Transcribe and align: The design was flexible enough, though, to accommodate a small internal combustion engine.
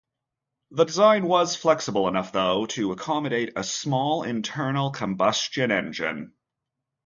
The 0.71 0.85
design 0.85 1.27
was 1.27 1.55
flexible 1.55 2.07
enough, 2.07 2.31
though, 2.31 2.65
to 2.65 2.91
accommodate 2.91 3.53
a 3.55 3.63
small 3.63 4.23
internal 4.23 4.89
combustion 4.89 5.69
engine. 5.71 6.33